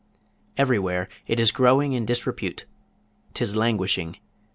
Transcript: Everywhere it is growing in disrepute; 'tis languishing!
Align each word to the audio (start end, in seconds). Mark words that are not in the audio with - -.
Everywhere 0.57 1.09
it 1.27 1.39
is 1.39 1.51
growing 1.51 1.93
in 1.93 2.07
disrepute; 2.07 2.65
'tis 3.35 3.55
languishing! 3.55 4.17